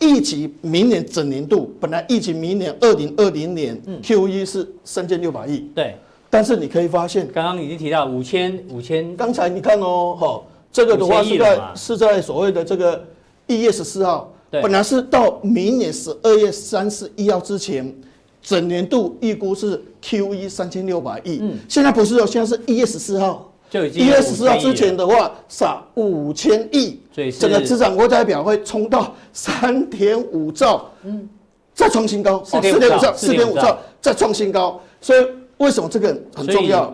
[0.00, 5.96] 预期明年整年度本来预期明年二零二零年 Q 一是三千六百亿，对。
[6.30, 10.40] 但是你可以发现，刚刚已经提到五千五千，刚才你看哦，哈，
[10.72, 13.04] 这个的话是在是在所谓的这个
[13.46, 17.94] 一月十四号，本来是到明年十二月三十一号之前，
[18.40, 23.52] 整年度预估是 Q 一三千六百亿，嗯，现在不是哦，现在是一月十四号，
[23.92, 26.98] 一月十四号之前的话，撒五千亿，
[27.38, 31.28] 整个资产负债表会冲到三点五兆，嗯，
[31.74, 35.26] 再创新高，四点五兆，四点五兆，再创新高，所以。
[35.58, 36.92] 为什么这个很重要？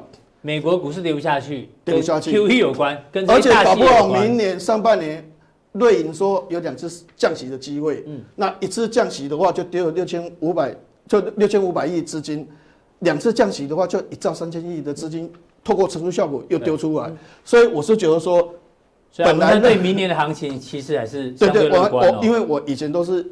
[0.48, 5.22] 美国股市跌不下去，跌不下去，QE 有关，跟而且搞不好明年上半年，
[5.72, 8.02] 瑞银说有两次降息的机会。
[8.06, 10.74] 嗯，那一次降息的话，就丢了六千五百，
[11.06, 12.46] 就六千五百亿资金；
[13.00, 15.30] 两次降息的话，就一兆三千亿的资金，
[15.62, 17.12] 透过乘数效果又丢出来。
[17.44, 18.54] 所以我是觉得说，
[19.18, 23.22] 本来对明年的行情其实还是对对，我我因为我以前都是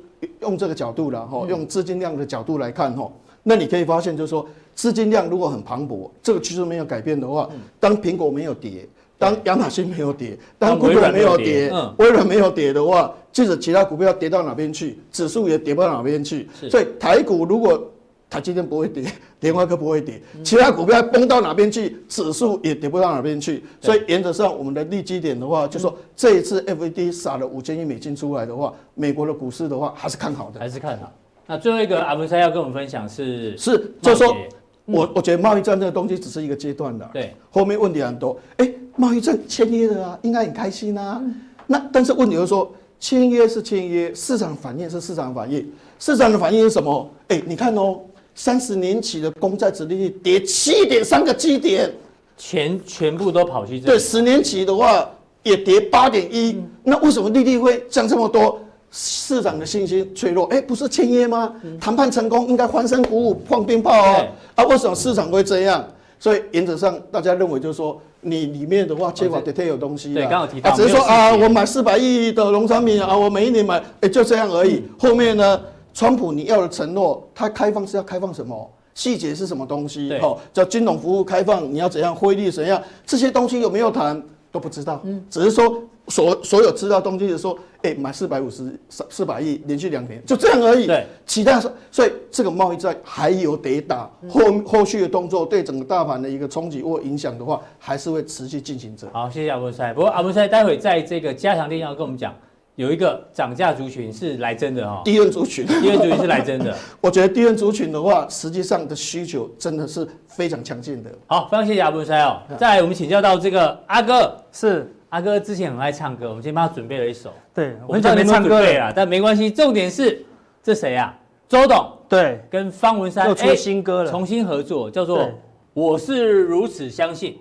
[0.42, 3.10] 用这个角度了哈，用资金量的角度来看哈。
[3.48, 16.48] 那你可以发现，就是说资金量如果很磅礴，这个趋势没有改变的话，当苹果没有跌，当亚马逊没有跌，当 Google 没有跌，微软没有跌的话，即使其他股票跌到哪边去，指数也跌不到哪边去。
[16.68, 17.80] 所以台股如果
[18.28, 19.04] 台积电不会跌，
[19.38, 23.62] 联发科不会跌，其他股票崩到哪边去，指数也跌不到哪边去。
[23.80, 31.12] 所以原则上，我们的利基点的话，就是说这一次 FED 撒了五千亿美金出来的话，美国的股市的话还是看好的，还是看好。
[31.46, 34.36] 那最后一个阿文山要跟我们分享是是，就是说
[34.84, 38.36] 我我觉得贸易战这个东西只是一个阶段的，对，后面问题很多。
[38.56, 41.22] 哎，贸易战签约了啊，应该很开心啊。
[41.66, 47.08] 那但是问题就是说，签约是签约，市场反应是市场反应，市场的反应是什么？
[47.28, 48.00] 哎，你看哦，
[48.34, 51.92] 三十年期的公债殖利率跌七点三个基点，
[52.36, 53.86] 钱全部都跑去这。
[53.86, 55.08] 对，十年期的话
[55.44, 58.60] 也跌八点一，那为什么利率会降这么多？
[58.90, 61.52] 市场的信心脆弱，哎，不是签约吗？
[61.80, 64.26] 谈判成功应该欢声鼓舞、放鞭炮哦。
[64.54, 65.84] 啊，为什么市场会这样？
[66.18, 70.14] 所以原则上，大家认为就是说，你里面的话缺乏 detail 的东西。
[70.14, 70.74] 对，刚好提到。
[70.74, 74.82] 只是说啊，我买四百亿的农产品啊，我每一年买，哎，就这样而已。
[74.98, 75.60] 后面呢，
[75.92, 78.70] 川普你要的承诺，他开放是要开放什么？
[78.94, 80.10] 细节是什么东西？
[80.22, 82.82] 哦，叫金融服务开放，你要怎样汇率怎样？
[83.04, 84.22] 这些东西有没有谈
[84.56, 85.02] 都不知道。
[85.04, 90.86] 嗯，只是说所所有知道东西是说，哎，买四百五十四四百亿，连续两年就这样而已。
[90.86, 99.06] 对，其他所以这个贸易战还有得打，后后续的动作对整个大盘的一个冲击或影响的话，还是会持续进行着。
[99.12, 99.82] 好，谢谢阿文师。
[99.94, 102.34] 不过阿文师待会在这个加强錠要跟我们讲。
[102.76, 106.76] 有一个涨价族群是来真的哈，低润族群，低润族群是来真的。
[107.00, 111.10] 我觉得低润族群的话，实际上的需求真的是非常强劲的。
[111.26, 112.42] 好，非常谢谢阿文山哦。
[112.58, 117.32] 再来，我们请教到这个阿哥，是阿哥之前很爱唱歌，我们今天帮他准备了一首。
[117.54, 120.22] 对，我们准备唱歌了，但没关系，重点是
[120.62, 121.18] 这谁啊？
[121.48, 125.20] 周董对，跟方文山又出新歌了，重新合作，叫做
[125.72, 127.32] 《我是如此相信》。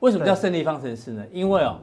[0.00, 1.22] 为什么叫胜利方程式呢？
[1.30, 1.78] 因为哦，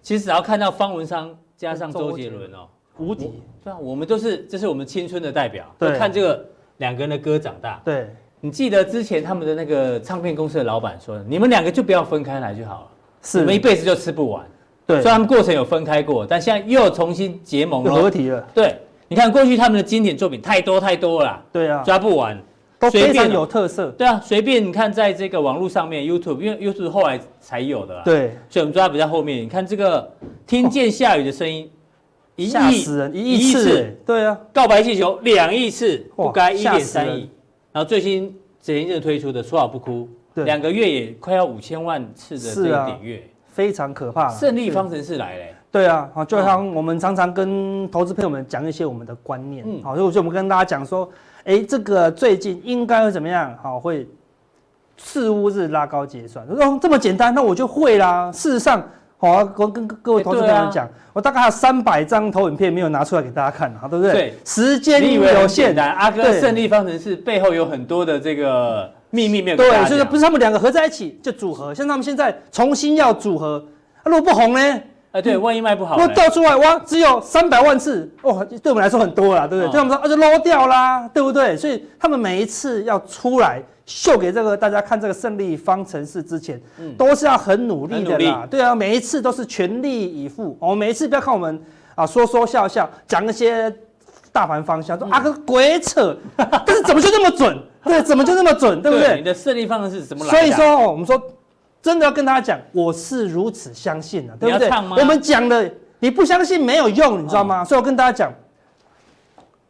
[0.00, 1.28] 其实只要看到方文山。
[1.58, 2.68] 加上周杰伦哦，
[2.98, 7.82] 无敌，对啊，我们都是，这是我们青春的代表，对，看这个两个人的歌长大。
[7.84, 8.08] 对，
[8.40, 12.86] 你记得之前他们的那个唱片公司的老板说，你们两个就不要分开来就好了，
[13.22, 14.46] 是，我们一辈子就吃不完。
[14.86, 18.46] 对，虽然他们过程有分开过，但现在又重新结盟了，合体了。
[18.54, 18.76] 对，
[19.08, 22.40] 你看过去他们的经典作品太多太多了，对啊，抓不完，
[22.78, 23.90] 都非常有特色。
[23.98, 29.42] 对啊，随便你看，在这个网络上面，YouTube，因为 YouTube 后来才有的啦，对，所以我们抓比较后面。
[29.42, 30.06] 你看这个，
[30.46, 31.66] 听见下雨的声音。
[32.36, 33.16] 吓死人！
[33.16, 37.28] 一亿次，对啊，告白气球两亿次，不该一点三亿。
[37.72, 44.28] 然后最新前一阵推出的说好不哭，两个月也快要五千万次的这个点阅，非常可怕。
[44.28, 51.10] 胜利方程式来嘞，对啊，好，就像我们常常跟投资朋友们讲一些我们的观念，好，所以我们跟大家讲说，
[51.42, 53.58] 哎，这个最近应该会怎么样？
[53.60, 54.06] 好，会
[54.98, 58.30] 四乌日拉高结算，说这么简单，那我就会啦。
[58.30, 58.82] 事实上。
[59.20, 64.12] 好啊，我跟各位投资朋友们讲，我大概还有三百张投影片没有拿出来给大家看，啊，对不对？
[64.12, 65.74] 对，时间有限。
[65.74, 69.56] 阿哥胜利方程式背后有很多的这个秘密没有。
[69.56, 73.60] 对，所以说不是他们两个合在一起就组合，像他们现在重新要组合，
[74.04, 74.80] 如果不红呢？
[75.10, 79.72] 哎，对，万一卖不好，如果倒出来哇，只有三百万次，哦，对我们来说很多了，对不对？
[79.72, 81.56] 对他们说啊，就漏掉啦，对不对？
[81.56, 83.60] 所以他们每一次要出来。
[83.88, 88.46] 秀给这个大家看这个胜利方程式之前，嗯、都是要很努力的啦。
[88.48, 90.54] 对啊，每一次都是全力以赴。
[90.60, 91.58] 哦，每一次不要看我们
[91.94, 93.74] 啊说说笑笑，讲那些
[94.30, 97.58] 大盘方向，说、嗯、啊个鬼扯， 但是怎么就那么准？
[97.82, 98.82] 对，怎么就那么准？
[98.82, 99.16] 对不对？
[99.16, 100.30] 你的胜利方程式怎么来？
[100.30, 101.18] 所以说，我们说
[101.80, 104.68] 真的要跟大家讲，我是如此相信的，对不对？
[104.68, 107.62] 我们讲的你不相信没有用，你知道吗？
[107.62, 108.30] 哦、所以我跟大家讲，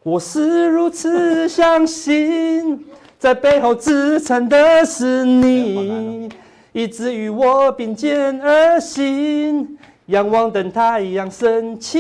[0.03, 2.85] 我是如此相信。
[3.19, 6.29] 在背后支撑的是你，
[6.73, 9.77] 以至于我并肩而行，
[10.07, 11.99] 仰望等太阳升起，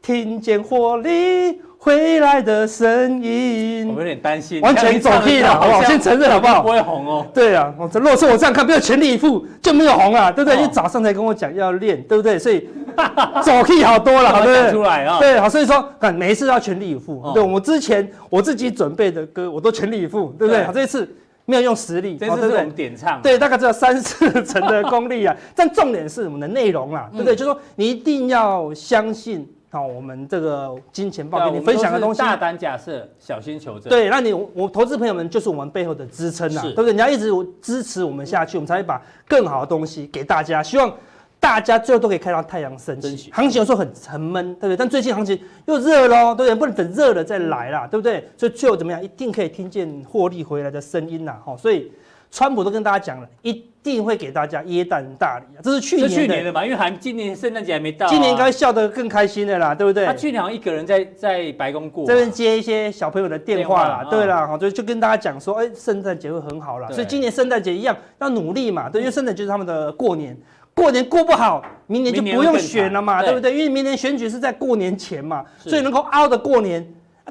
[0.00, 3.92] 听见活力回来的声音。
[3.96, 5.82] 我有点担心，完全走屁了， 好不好？
[5.82, 6.62] 先承认好不好？
[6.62, 7.26] 不会红哦。
[7.34, 10.60] 对啊，我这如果是我这样看，不要全力以赴就没有红啊，对不对？
[10.62, 12.38] 你早上才跟我讲要练，对不对？
[12.38, 12.68] 所以。
[13.42, 14.70] 走屁好多了，对不对？
[14.72, 17.22] 出来啊，对，好，所以说，看每一次都要全力以赴。
[17.34, 20.64] 对，我之前我自己准备的歌，我都全力以赴，对不对？
[20.64, 21.08] 好，这一次
[21.44, 25.36] 没有用实力，这次是很点唱，对，大概只有三四成的功力啊。
[25.54, 27.36] 但重点是我们的内容啦，对不对？
[27.36, 33.90] 就是说你一定要相信，好，我们这个金钱豹给你分享的东西，大胆假设，小心求证。
[33.90, 36.92] 对，那你我投资朋友们就是我们背后的支撑啊，对不对？
[36.92, 37.30] 你要一直
[37.60, 40.62] 支持我们下去，我们才会把更好的东西给大家。
[40.62, 40.92] 希望。
[41.44, 44.76] 大家最后都可以看到太阳升起，行情有时候很很闷，对不对？
[44.78, 46.54] 但最近行情又热喽，对不对？
[46.54, 48.26] 不能等热了再来啦，对不对？
[48.34, 49.04] 所以最后怎么样？
[49.04, 51.54] 一定可以听见获利回来的声音呐，哈！
[51.54, 51.92] 所以
[52.30, 55.60] 川普都跟大家讲了，一定会给大家耶诞大礼啊！
[55.62, 60.06] 这是去年的，去年的嘛，因为还今年圣诞节还没到，今年应该笑得更开心的啦，对不对？
[60.06, 66.88] 他去年好像一个人在在白宫过，这边接一些小朋友的电话啦，对啦，好，所以就跟大家讲说，哎，圣诞节会很好啦。
[66.90, 70.34] 所以今年圣诞节一样要努力嘛，对，因为圣诞节就是他们的过年。
[70.74, 73.52] 过年过不好，明年就不用选了嘛，对不对？
[73.52, 76.84] 因为明年选举是在过年前嘛，所以能够熬的过年，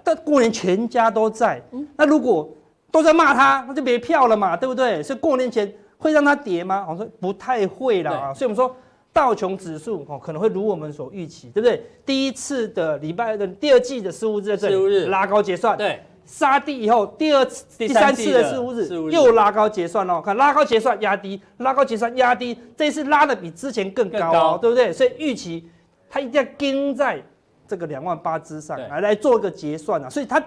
[0.04, 1.62] 但过年全家都在。
[1.98, 2.50] 那如果
[2.90, 5.04] 都在骂他，那就别票了嘛，对不对？
[5.04, 6.86] 所以过年前会让他跌吗？
[6.90, 8.12] 我说不太会啦。
[8.12, 8.34] 啊。
[8.34, 8.74] 所以我们说
[9.12, 11.84] 道琼指数哦可能会如我们所预期，对不对？
[12.06, 16.02] 第一次的礼拜的第二季的四五日在这里拉高结算，对。
[16.26, 24.92] 杀低以后，第二次、第三次的四五日又拉高结算哦，看拉高结算压低，拉高结算压低，这一次拉的比之前更高，高对不对？
[24.92, 25.70] 所以预期
[26.10, 27.22] 它一定要跟在
[27.68, 30.42] 这个两万八之上来来做一个结算啊，所以它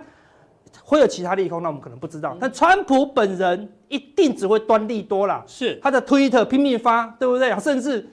[0.83, 2.37] 会有其他利空，那我们可能不知道。
[2.41, 7.59] 但川普本人一定只会端利多啦，是他的推特拼命发，对不对？
[7.59, 8.07] 甚至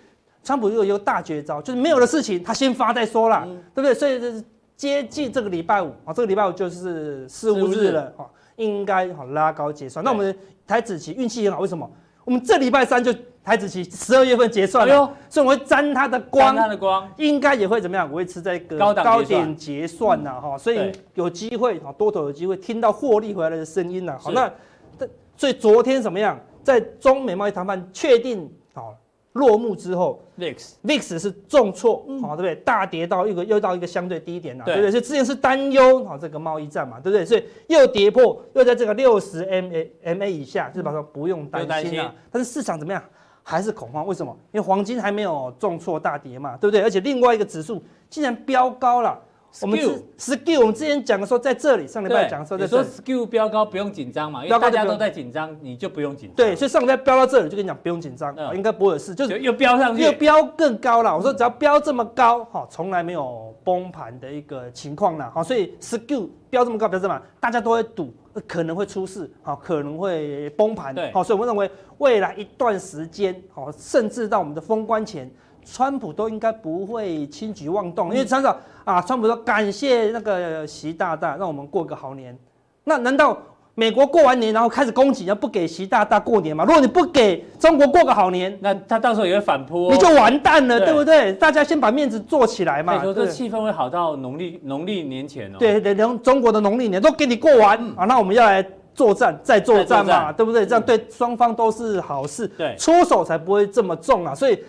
[0.44, 3.94] 川普又有一个大绝招，就是没有的事情他先发再说啦，嗯、对不对？
[3.94, 4.44] 所以这是
[4.76, 10.04] 接近这个礼拜五啊，这个礼拜五就是四五日了啊，应该好拉高结算。
[10.04, 10.36] 那我们
[10.68, 11.90] 台子期运气很好，为什么？
[12.26, 13.14] 我们这礼拜三就
[13.44, 18.12] 台子期十二月份结算了，哎、所以我会沾它的光，它的光应该也会怎么样？
[18.14, 24.18] 维持在一个高点结算呐，哈，所以有机会啊，多头有机会听到获利回来的声音呐。
[24.20, 24.52] 好，那
[25.36, 26.40] 所以昨天怎么样？
[26.64, 28.96] 在中美贸易谈判确定好。
[29.34, 32.56] 落幕之后，VIX VIX 是重挫，好，对不对？
[32.58, 34.92] 大跌到一个又到一个相对低点了，对不对？
[34.92, 37.26] 所以之前是担忧好这个贸易战嘛，对不对？
[37.26, 42.14] 所以又跌破，又在这个六十 MA MA 以下，就是说不用担心了。
[42.32, 43.04] 但是市场怎么样？
[43.42, 44.06] 还是恐慌？
[44.06, 44.34] 为什么？
[44.52, 46.82] 因为黄金还没有重挫大跌嘛，对不对？
[46.82, 49.20] 而且另外一个指数竟然飙高了。
[49.62, 49.88] 我们是
[50.18, 56.36] skill 我们之前讲的时候在这里，上礼拜讲的时候在这里，说 skill 飙高不用紧张嘛，因为大家都在紧张，你就不用紧张。
[56.36, 61.16] 对，所以上礼拜飙到这里就跟你讲不用紧张，嗯、应该不会有事，就是又飙上去，又飙更高了。
[61.16, 67.22] 我说只要飙这么高，哈，从来没有崩盘的一个情况了，好，所以 skill 飙这么高，表示什么？
[67.40, 68.12] 大家都会赌，
[68.48, 75.32] 可能会出事，好，可能会崩盘，对，好，所以我们认为未来一段时间，好，甚至到我们的封关前。
[75.66, 82.38] 川普都应该不会轻举妄动，因为常常啊，川普说感谢那个习大大，让我们过个好年。
[82.84, 83.38] 那难道
[83.76, 86.64] 美国过完年然后开始攻击，要不给习大大过年吗？
[86.64, 91.34] 如果你不给中国过个好年，那他到时候也会反扑，你就完蛋了，对，对不对？
[91.34, 93.02] 大家先把面子做起来嘛。
[93.14, 95.58] 这气氛会好到农历农历年前哦。
[95.58, 100.66] 对，连中国的农历年都给你过完，嗯、啊，那我们要来作战，再作战嘛，对不对？
[100.68, 104.60] 这样对双方都是好事，对，出手才不会这么重啊，所以。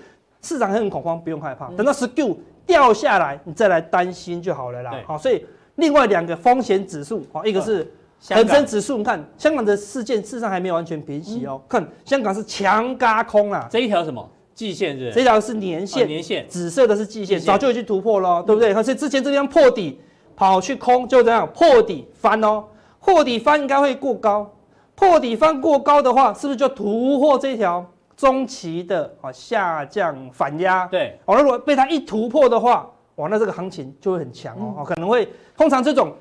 [0.45, 1.69] 市场很恐慌，不用害怕。
[1.71, 2.37] 等到 SKU
[2.67, 4.93] 掉下来，你再来担心就好了啦。
[5.07, 5.45] 好，所以
[5.77, 7.91] 另外两个风险指数，好一个是
[8.29, 11.61] 恒生指数，你看香港的事件事实上还没有完全平息哦。
[11.69, 15.11] 看香港是强轧空啊，这一条什么季线是？
[15.13, 18.73] 这条是年线，年线紫色的是季线，早就已经突破了，对不对？
[18.83, 19.99] 所以之前这边破底
[20.37, 22.65] 跑去空，就这样破底翻哦，
[23.01, 24.51] 破底翻应该会过高，
[24.95, 27.85] 破底翻过高的话，是不是就突破这条？
[28.17, 36.13] 中期的啊下降反压，对，哦，如果被它一突破的话，哇，那这个行情就会很强哦，嗯、可能会通常这种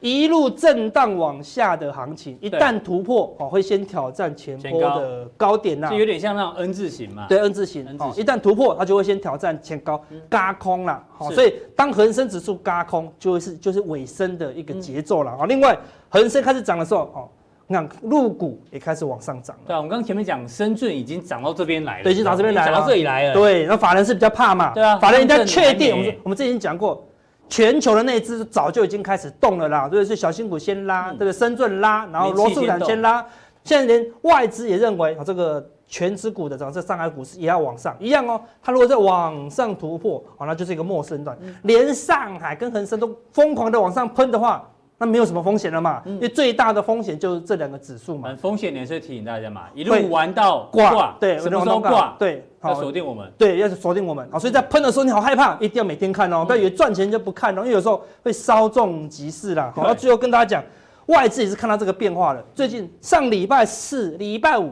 [0.00, 15.46] 一路震荡往下的行情，一旦突破哦，会先挑战前波的高点呐、啊，就有点像那种 N 字形嘛，对，N 字形，哦，一旦突破，它就会先挑战前高，嘎空了，好，所以当恒生指数嘎空，就会是就是尾声的一个节奏了啊。
[15.46, 15.78] 另外，
[16.08, 17.28] 恒生开始涨的时候，哦。
[17.70, 19.62] 你看，陆股也开始往上涨了。
[19.68, 22.02] 对啊，我们刚刚前面讲，深圳已经涨到这边来了。
[22.02, 23.32] 对，已经涨到这边来了，涨到这里来了。
[23.32, 24.72] 对，那法人是比较怕嘛？
[24.74, 25.96] 对啊，法人应该确定。
[25.96, 27.06] 我们我们之前讲过，
[27.48, 29.88] 全球的内资早就已经开始动了啦。
[29.88, 31.32] 对，所以小新股先拉，对不对？
[31.32, 33.24] 深圳拉，然后罗素两先拉。
[33.62, 38.40] 现在连外资也认为啊，这个全指股的涨，这上海股市也要往上一样哦。
[38.60, 41.38] 它如果在往上突破，好，那就是一个陌生段。
[41.62, 44.68] 连上海跟恒生都疯狂的往上喷的话。
[45.02, 48.36] 那没有什么风险了嘛，因为最大的风险就是这两个指数嘛。
[48.36, 52.14] 风险也是提醒大家嘛，一路玩到挂，对，什么时候挂？
[52.18, 54.28] 对，要锁定我们，对，要锁定我们。
[54.30, 59.72] 好，所以在喷的时候你好害怕，一定要每天看哦，不要以为赚钱就不看哦，因为有时候会稍纵即逝啦。
[59.74, 60.62] 好，最后跟大家讲，
[61.06, 62.44] 外资也是看到这个变化了。
[62.54, 64.70] 最近上礼拜四、礼拜五。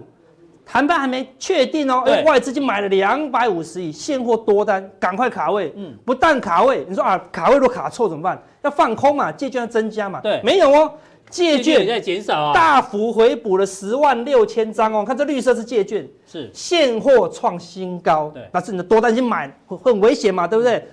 [0.71, 5.73] 谈判还没确定哦，哎，外资就买了两百五十亿现货多单，赶快卡位。
[5.75, 8.39] 嗯，不但卡位，你说啊，卡位如果卡错怎么办？
[8.61, 10.21] 要放空嘛，借券要增加嘛。
[10.21, 10.93] 对，没有哦，
[11.31, 15.03] 借券在减少啊，大幅回补了十万六千张哦。
[15.07, 18.31] 看这绿色是借券，是现货创新高。
[18.35, 20.87] 对，那是你的多单先买，很危险嘛，对不对？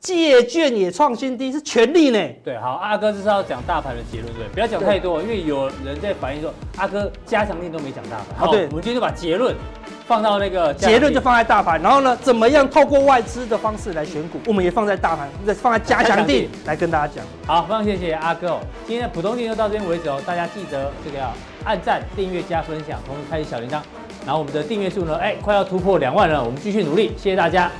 [0.00, 2.18] 借券也创新低，是权利呢。
[2.44, 8.38] 对，好，阿哥就是要讲大盘的结论，对，不要讲太多，因为有人在反映说，阿哥加强力都没讲大盘。
[8.38, 9.54] 好，对，我们今天就把结论
[10.06, 17.24] 放到那个结论就放在大盘，然后呢，怎么样透过外资的方式来选股，我们也放在大盘，再放在加强力来跟大家讲。
[17.46, 18.60] 好，非常谢谢阿哥哦。
[18.86, 21.32] 今天的普通錠就到这边为止哦，大家记得这个要
[21.64, 23.80] 按赞、订阅、加分享，同时开启小铃铛。
[24.24, 27.70] 然后我们的订阅数呢，哎，快要突破两万了，我们继续努力，谢谢大家。